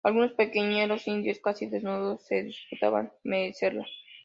algunos 0.03 0.31
pequeñuelos 0.31 1.07
indios, 1.07 1.37
casi 1.37 1.67
desnudos, 1.67 2.23
se 2.23 2.41
disputaban 2.43 3.11
mecerla. 3.23 3.85